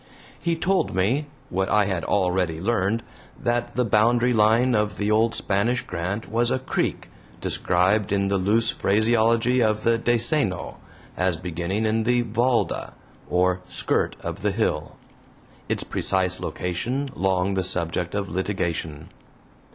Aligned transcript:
He 0.39 0.55
told 0.55 0.95
me 0.95 1.27
what 1.51 1.69
I 1.69 1.85
had 1.85 2.03
already 2.03 2.57
learned 2.57 3.03
that 3.39 3.75
the 3.75 3.85
boundary 3.85 4.33
line 4.33 4.73
of 4.73 4.97
the 4.97 5.11
old 5.11 5.35
Spanish 5.35 5.83
grant 5.83 6.27
was 6.27 6.49
a 6.49 6.57
creek, 6.57 7.07
described 7.39 8.11
in 8.11 8.27
the 8.27 8.39
loose 8.39 8.71
phraseology 8.71 9.61
of 9.61 9.83
the 9.83 9.99
DESENO 9.99 10.77
as 11.15 11.37
beginning 11.37 11.85
in 11.85 12.01
the 12.01 12.23
VALDA 12.23 12.93
or 13.29 13.61
skirt 13.67 14.15
of 14.21 14.41
the 14.41 14.49
hill, 14.51 14.95
its 15.69 15.83
precise 15.83 16.39
location 16.39 17.09
long 17.13 17.53
the 17.53 17.63
subject 17.63 18.15
of 18.15 18.27
litigation. 18.27 19.09